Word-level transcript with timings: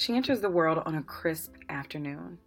She 0.00 0.16
enters 0.16 0.40
the 0.40 0.48
world 0.48 0.82
on 0.86 0.94
a 0.94 1.02
crisp 1.02 1.56
afternoon. 1.68 2.38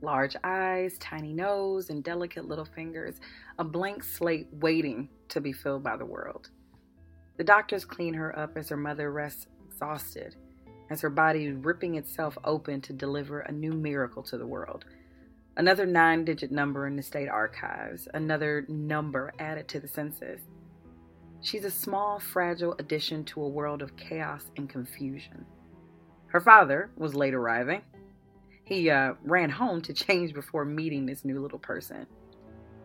Large 0.00 0.36
eyes, 0.42 0.96
tiny 0.96 1.34
nose, 1.34 1.90
and 1.90 2.02
delicate 2.02 2.48
little 2.48 2.64
fingers, 2.64 3.20
a 3.58 3.64
blank 3.64 4.02
slate 4.02 4.48
waiting 4.52 5.10
to 5.28 5.42
be 5.42 5.52
filled 5.52 5.82
by 5.82 5.98
the 5.98 6.06
world. 6.06 6.48
The 7.36 7.44
doctors 7.44 7.84
clean 7.84 8.14
her 8.14 8.36
up 8.38 8.56
as 8.56 8.70
her 8.70 8.76
mother 8.78 9.12
rests 9.12 9.48
exhausted, 9.66 10.36
as 10.88 11.02
her 11.02 11.10
body 11.10 11.52
ripping 11.52 11.96
itself 11.96 12.38
open 12.42 12.80
to 12.80 12.94
deliver 12.94 13.40
a 13.40 13.52
new 13.52 13.74
miracle 13.74 14.22
to 14.22 14.38
the 14.38 14.46
world. 14.46 14.86
Another 15.58 15.84
nine 15.84 16.24
digit 16.24 16.50
number 16.50 16.86
in 16.86 16.96
the 16.96 17.02
state 17.02 17.28
archives, 17.28 18.08
another 18.14 18.64
number 18.66 19.34
added 19.38 19.68
to 19.68 19.78
the 19.78 19.88
census. 19.88 20.40
She's 21.42 21.66
a 21.66 21.70
small, 21.70 22.18
fragile 22.18 22.76
addition 22.78 23.24
to 23.26 23.42
a 23.42 23.48
world 23.48 23.82
of 23.82 23.94
chaos 23.98 24.46
and 24.56 24.70
confusion. 24.70 25.44
Her 26.28 26.40
father 26.40 26.90
was 26.96 27.14
late 27.14 27.34
arriving. 27.34 27.82
He 28.64 28.90
uh, 28.90 29.14
ran 29.24 29.50
home 29.50 29.80
to 29.82 29.94
change 29.94 30.34
before 30.34 30.64
meeting 30.64 31.06
this 31.06 31.24
new 31.24 31.40
little 31.40 31.58
person. 31.58 32.06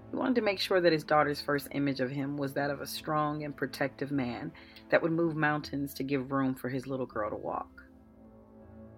He 0.10 0.16
wanted 0.16 0.36
to 0.36 0.42
make 0.42 0.60
sure 0.60 0.80
that 0.80 0.94
his 0.94 1.04
daughter's 1.04 1.42
first 1.42 1.68
image 1.72 2.00
of 2.00 2.12
him 2.12 2.38
was 2.38 2.54
that 2.54 2.70
of 2.70 2.82
a 2.82 2.88
strong 2.88 3.44
and 3.44 3.56
protective 3.56 4.12
man 4.12 4.52
that 4.90 5.02
would 5.02 5.12
move 5.12 5.36
mountains 5.36 5.94
to 5.96 6.04
give 6.04 6.32
room 6.32 6.56
for 6.56 6.70
his 6.70 6.88
little 6.88 7.06
girl 7.06 7.30
to 7.30 7.36
walk. 7.36 7.84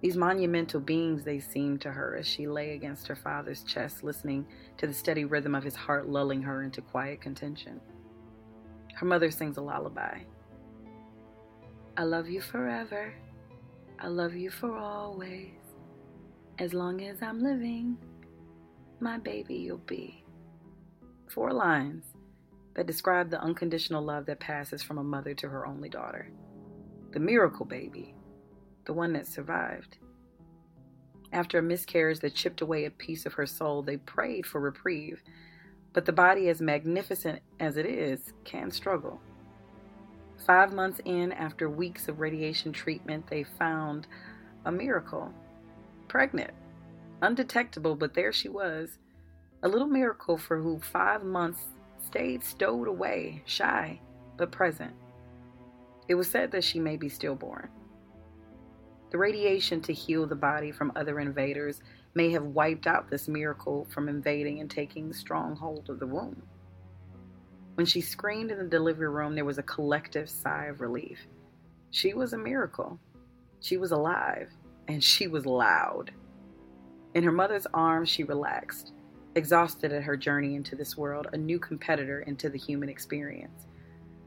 These 0.02 0.18
monumental 0.18 0.80
beings 0.80 1.24
they 1.24 1.40
seemed 1.40 1.82
to 1.82 1.92
her 1.92 2.16
as 2.16 2.28
she 2.28 2.48
lay 2.48 2.76
against 2.76 3.08
her 3.08 3.16
father's 3.16 3.64
chest, 3.64 4.04
listening 4.04 4.46
to 4.78 4.86
the 4.86 4.94
steady 4.94 5.26
rhythm 5.26 5.56
of 5.56 5.64
his 5.64 5.76
heart 5.76 6.08
lulling 6.08 6.44
her 6.44 6.62
into 6.62 6.82
quiet 6.82 7.22
contention. 7.22 7.80
Her 8.94 9.06
mother 9.06 9.32
sings 9.32 9.58
a 9.58 9.62
lullaby. 9.62 10.20
I 11.98 12.04
love 12.04 12.30
you 12.30 12.42
forever. 12.42 13.14
I 14.00 14.08
love 14.08 14.36
you 14.36 14.50
for 14.50 14.78
always. 14.78 15.52
As 16.60 16.74
long 16.74 17.02
as 17.02 17.22
I'm 17.22 17.40
living, 17.40 17.98
my 19.00 19.18
baby 19.18 19.56
you'll 19.56 19.78
be. 19.78 20.24
Four 21.28 21.52
lines 21.54 22.06
that 22.76 22.88
describe 22.88 23.30
the 23.30 23.42
unconditional 23.42 24.04
love 24.04 24.26
that 24.26 24.40
passes 24.40 24.84
from 24.84 24.98
a 24.98 25.04
mother 25.04 25.34
to 25.36 25.50
her 25.50 25.66
only 25.66 25.90
daughter. 25.90 26.30
The 27.12 27.20
miracle 27.20 27.66
baby, 27.66 28.16
the 28.86 28.94
one 28.94 29.14
that 29.14 29.28
survived. 29.28 29.98
After 31.32 31.60
a 31.60 31.64
miscarriage 31.64 32.20
that 32.20 32.36
chipped 32.36 32.62
away 32.62 32.86
a 32.86 32.92
piece 32.92 33.26
of 33.26 33.34
her 33.34 33.46
soul, 33.46 33.82
they 33.82 33.98
prayed 33.98 34.46
for 34.46 34.60
reprieve 34.60 35.22
but 35.96 36.04
the 36.04 36.12
body, 36.12 36.50
as 36.50 36.62
magnificent 36.62 37.42
as 37.62 37.78
it 37.78 37.86
is, 37.86 38.34
can 38.44 38.70
struggle. 38.70 39.22
Five 40.46 40.74
months 40.74 41.02
in, 41.06 41.32
after 41.32 41.70
weeks 41.70 42.08
of 42.08 42.20
radiation 42.20 42.72
treatment, 42.72 43.28
they 43.28 43.44
found 43.44 44.08
a 44.66 44.72
miracle. 44.72 45.32
Pregnant. 46.08 46.52
Undetectable, 47.22 47.96
but 47.96 48.14
there 48.14 48.32
she 48.32 48.50
was. 48.50 48.98
A 49.64 49.68
little 49.68 49.88
miracle 49.88 50.38
for 50.38 50.58
who 50.58 50.80
five 50.80 51.24
months 51.24 51.62
stayed 52.06 52.44
stowed 52.44 52.88
away, 52.88 53.42
shy, 53.46 54.00
but 54.38 54.52
present. 54.52 54.94
It 56.08 56.16
was 56.16 56.30
said 56.30 56.52
that 56.52 56.64
she 56.64 56.80
may 56.80 56.98
be 56.98 57.10
stillborn. 57.10 57.70
The 59.12 59.18
radiation 59.18 59.82
to 59.82 59.94
heal 59.94 60.28
the 60.28 60.36
body 60.36 60.72
from 60.72 60.92
other 60.96 61.20
invaders 61.20 61.82
may 62.14 62.32
have 62.32 62.44
wiped 62.44 62.86
out 62.86 63.10
this 63.10 63.28
miracle 63.28 63.88
from 63.90 64.10
invading 64.10 64.60
and 64.60 64.70
taking 64.70 65.14
strong 65.14 65.56
hold 65.56 65.90
of 65.90 66.00
the 66.00 66.08
womb. 66.08 66.44
When 67.76 67.86
she 67.86 68.02
screamed 68.02 68.52
in 68.52 68.58
the 68.58 68.64
delivery 68.64 69.10
room, 69.10 69.36
there 69.36 69.46
was 69.46 69.58
a 69.58 69.64
collective 69.64 70.30
sigh 70.30 70.66
of 70.66 70.82
relief. 70.82 71.20
She 71.92 72.14
was 72.14 72.34
a 72.34 72.38
miracle. 72.38 73.00
She 73.60 73.78
was 73.78 73.92
alive, 73.92 74.50
and 74.88 75.04
she 75.04 75.28
was 75.28 75.46
loud. 75.46 76.12
In 77.14 77.24
her 77.24 77.32
mother's 77.32 77.68
arms, 77.74 78.10
she 78.10 78.24
relaxed, 78.24 78.94
exhausted 79.36 79.92
at 79.92 80.04
her 80.04 80.16
journey 80.16 80.56
into 80.56 80.76
this 80.76 80.98
world, 80.98 81.28
a 81.34 81.38
new 81.38 81.60
competitor 81.60 82.22
into 82.22 82.50
the 82.50 82.58
human 82.58 82.90
experience. 82.90 83.68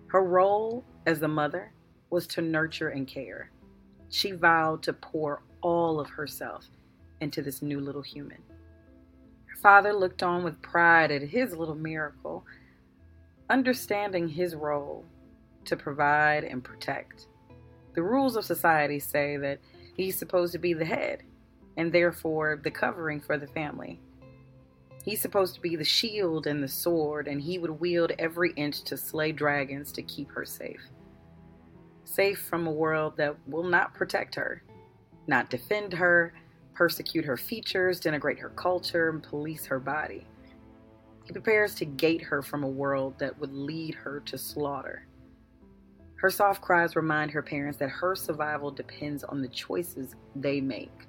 Her 0.09 0.23
role 0.23 0.85
as 1.07 1.21
the 1.21 1.29
mother 1.29 1.73
was 2.11 2.27
to 2.29 2.43
nurture 2.43 2.89
and 2.91 3.07
care. 3.07 3.51
She 4.11 4.33
vowed 4.33 4.83
to 4.85 4.93
pour 4.93 5.43
all 5.63 6.01
of 6.01 6.09
herself 6.09 6.67
into 7.21 7.43
this 7.43 7.63
new 7.63 7.81
little 7.81 8.03
human. 8.03 8.39
Her 9.47 9.57
father 9.61 9.93
looked 9.93 10.23
on 10.23 10.45
with 10.45 10.61
pride 10.63 11.11
at 11.11 11.23
his 11.23 11.57
little 11.57 11.75
miracle, 11.75 12.45
understanding 13.51 14.29
his 14.29 14.55
role 14.55 15.05
to 15.65 15.77
provide 15.77 16.45
and 16.45 16.63
protect. 16.63 17.27
The 17.95 18.03
rules 18.03 18.37
of 18.37 18.45
society 18.45 18.99
say 18.99 19.37
that 19.39 19.59
he's 19.97 20.19
supposed 20.19 20.53
to 20.53 20.59
be 20.59 20.73
the 20.73 20.85
head 20.85 21.23
and 21.77 21.93
therefore 21.93 22.61
the 22.63 22.71
covering 22.71 23.21
for 23.21 23.39
the 23.39 23.47
family. 23.47 24.01
He's 25.05 25.21
supposed 25.21 25.55
to 25.55 25.61
be 25.61 25.77
the 25.77 25.85
shield 25.85 26.47
and 26.47 26.63
the 26.63 26.69
sword, 26.69 27.29
and 27.29 27.41
he 27.41 27.59
would 27.59 27.81
wield 27.81 28.13
every 28.19 28.53
inch 28.57 28.83
to 28.83 28.97
slay 28.97 29.33
dragons 29.33 29.91
to 29.93 30.03
keep 30.03 30.31
her 30.33 30.45
safe. 30.45 30.83
Safe 32.05 32.41
from 32.41 32.67
a 32.67 32.73
world 32.73 33.17
that 33.17 33.37
will 33.47 33.63
not 33.63 33.95
protect 33.95 34.35
her, 34.35 34.63
not 35.27 35.51
defend 35.51 35.93
her, 35.95 36.35
persecute 36.75 37.25
her 37.25 37.37
features, 37.37 38.01
denigrate 38.01 38.39
her 38.41 38.51
culture, 38.51 39.09
and 39.09 39.23
police 39.23 39.65
her 39.67 39.79
body. 39.79 40.27
He 41.29 41.33
prepares 41.33 41.77
to 41.77 41.85
gate 41.85 42.23
her 42.23 42.43
from 42.43 42.65
a 42.65 42.69
world 42.69 43.21
that 43.21 43.39
would 43.39 43.53
lead 43.53 43.95
her 43.95 44.19
to 44.27 44.37
slaughter. 44.37 45.07
Her 46.17 46.31
soft 46.31 46.61
cries 46.63 46.97
remind 46.97 47.31
her 47.31 47.43
parents 47.43 47.79
that 47.79 47.91
her 47.91 48.17
survival 48.17 48.73
depends 48.73 49.23
on 49.23 49.41
the 49.41 49.49
choices 49.49 50.17
they 50.35 50.61
make. 50.61 51.07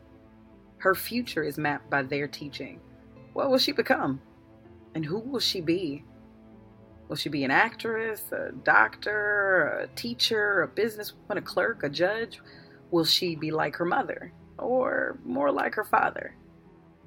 Her 0.78 0.94
future 0.94 1.44
is 1.44 1.58
mapped 1.58 1.90
by 1.90 2.04
their 2.04 2.28
teaching. 2.28 2.80
What 3.34 3.50
will 3.50 3.58
she 3.58 3.72
become? 3.72 4.22
And 4.94 5.04
who 5.04 5.18
will 5.18 5.40
she 5.40 5.62
be? 5.62 6.04
Will 7.08 7.16
she 7.16 7.30
be 7.30 7.44
an 7.44 7.50
actress, 7.52 8.32
a 8.32 8.52
doctor, 8.52 9.80
a 9.80 9.88
teacher, 9.96 10.62
a 10.62 10.68
businesswoman, 10.68 11.38
a 11.38 11.42
clerk, 11.42 11.82
a 11.82 11.90
judge? 11.90 12.40
Will 12.92 13.06
she 13.06 13.36
be 13.36 13.50
like 13.50 13.76
her 13.78 13.86
mother? 13.86 14.32
or 14.62 15.18
more 15.24 15.52
like 15.52 15.76
her 15.76 15.84
father? 15.84 16.36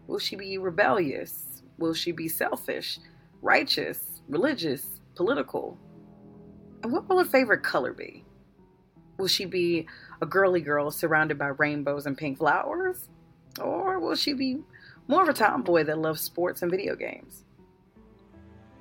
Will 0.07 0.19
she 0.19 0.37
be 0.37 0.59
rebellious? 0.59 1.52
Will 1.79 1.95
she 1.95 2.13
be 2.13 2.29
selfish, 2.29 2.99
righteous, 3.41 4.23
religious, 4.29 5.01
political? 5.15 5.79
And 6.83 6.93
what 6.93 7.09
will 7.09 7.19
her 7.19 7.25
favorite 7.25 7.63
color 7.63 7.93
be? 7.93 8.25
Will 9.19 9.29
she 9.29 9.45
be 9.45 9.87
a 10.21 10.27
girly 10.27 10.61
girl 10.61 10.91
surrounded 10.91 11.39
by 11.39 11.49
rainbows 11.49 12.07
and 12.07 12.17
pink 12.17 12.39
flowers? 12.39 13.09
Or 13.61 13.99
will 13.99 14.17
she 14.17 14.33
be 14.33 14.61
more 15.07 15.23
of 15.23 15.29
a 15.29 15.33
tomboy 15.33 15.85
that 15.85 15.99
loves 15.99 16.21
sports 16.21 16.63
and 16.63 16.71
video 16.71 16.97
games? 16.97 17.45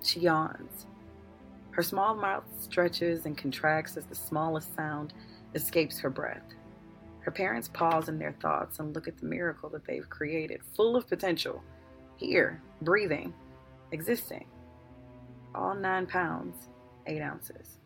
She 0.04 0.22
yawns. 0.22 0.86
Her 1.72 1.84
small 1.84 2.16
mouth 2.16 2.44
stretches 2.60 3.26
and 3.26 3.38
contracts 3.38 3.98
as 3.98 4.06
the 4.06 4.16
smallest 4.16 4.76
sound 4.76 5.14
escapes 5.54 6.00
her 6.00 6.10
breath. 6.10 6.44
Her 7.22 7.32
parents 7.32 7.68
pause 7.68 8.10
in 8.10 8.18
their 8.18 8.36
thoughts 8.42 8.80
and 8.80 8.96
look 8.96 9.08
at 9.08 9.18
the 9.18 9.26
miracle 9.26 9.70
that 9.70 9.86
they've 9.86 10.10
created, 10.10 10.62
full 10.76 10.96
of 10.96 11.08
potential. 11.08 11.64
Here, 12.22 12.62
breathing, 12.84 13.34
existing. 13.92 14.46
All 15.56 15.74
nine 15.74 16.06
pounds, 16.06 16.56
eight 17.08 17.20
ounces. 17.20 17.80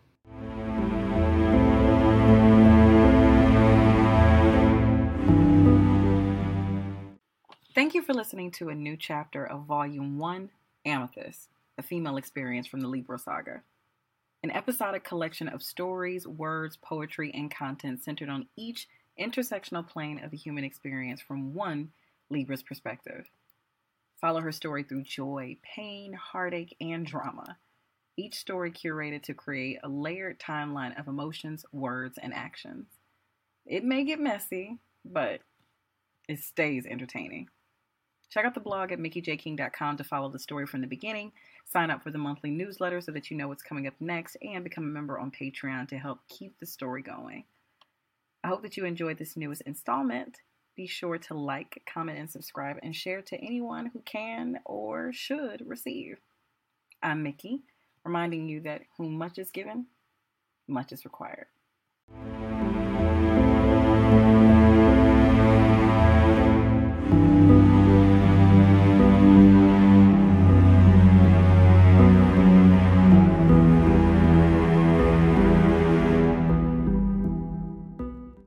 Thank 7.73 7.93
you 7.93 8.01
for 8.01 8.13
listening 8.13 8.51
to 8.51 8.67
a 8.67 8.75
new 8.75 8.97
chapter 8.97 9.45
of 9.45 9.63
Volume 9.67 10.17
1 10.17 10.49
Amethyst, 10.83 11.47
a 11.77 11.81
female 11.81 12.17
experience 12.17 12.67
from 12.67 12.81
the 12.81 12.89
Libra 12.89 13.17
Saga. 13.17 13.61
An 14.43 14.51
episodic 14.51 15.05
collection 15.05 15.47
of 15.47 15.63
stories, 15.63 16.27
words, 16.27 16.77
poetry, 16.81 17.31
and 17.33 17.49
content 17.49 18.03
centered 18.03 18.27
on 18.27 18.47
each 18.57 18.89
intersectional 19.17 19.87
plane 19.87 20.21
of 20.21 20.31
the 20.31 20.37
human 20.37 20.65
experience 20.65 21.21
from 21.21 21.53
one 21.53 21.93
Libra's 22.29 22.63
perspective. 22.63 23.29
Follow 24.21 24.41
her 24.41 24.51
story 24.51 24.83
through 24.83 25.03
joy, 25.03 25.57
pain, 25.61 26.13
heartache, 26.13 26.75
and 26.79 27.05
drama. 27.05 27.57
Each 28.17 28.35
story 28.35 28.71
curated 28.71 29.23
to 29.23 29.33
create 29.33 29.79
a 29.83 29.89
layered 29.89 30.39
timeline 30.39 30.97
of 30.99 31.07
emotions, 31.07 31.65
words, 31.73 32.17
and 32.21 32.33
actions. 32.33 32.87
It 33.65 33.83
may 33.83 34.05
get 34.05 34.19
messy, 34.19 34.79
but 35.03 35.41
it 36.29 36.39
stays 36.39 36.85
entertaining. 36.85 37.49
Check 38.29 38.45
out 38.45 38.53
the 38.53 38.59
blog 38.59 38.91
at 38.91 38.99
mickeyjking.com 38.99 39.97
to 39.97 40.03
follow 40.03 40.29
the 40.29 40.39
story 40.39 40.65
from 40.65 40.81
the 40.81 40.87
beginning. 40.87 41.31
Sign 41.65 41.91
up 41.91 42.03
for 42.03 42.11
the 42.11 42.17
monthly 42.17 42.51
newsletter 42.51 43.01
so 43.01 43.11
that 43.11 43.29
you 43.29 43.37
know 43.37 43.47
what's 43.47 43.63
coming 43.63 43.87
up 43.87 43.93
next, 43.99 44.37
and 44.41 44.63
become 44.63 44.85
a 44.85 44.87
member 44.87 45.19
on 45.19 45.31
Patreon 45.31 45.87
to 45.89 45.97
help 45.97 46.19
keep 46.29 46.59
the 46.59 46.65
story 46.65 47.01
going. 47.01 47.43
I 48.43 48.47
hope 48.47 48.61
that 48.61 48.77
you 48.77 48.85
enjoyed 48.85 49.17
this 49.17 49.35
newest 49.35 49.61
installment. 49.61 50.37
Be 50.75 50.87
sure 50.87 51.17
to 51.17 51.33
like, 51.33 51.81
comment, 51.85 52.19
and 52.19 52.29
subscribe, 52.29 52.77
and 52.83 52.95
share 52.95 53.21
to 53.23 53.37
anyone 53.37 53.87
who 53.87 54.01
can 54.01 54.59
or 54.65 55.13
should 55.13 55.63
receive. 55.65 56.17
I'm 57.01 57.23
Mickey, 57.23 57.61
reminding 58.03 58.49
you 58.49 58.59
that 58.61 58.81
whom 58.97 59.13
much 59.17 59.37
is 59.37 59.51
given, 59.51 59.85
much 60.67 60.91
is 60.91 61.05
required. 61.05 61.47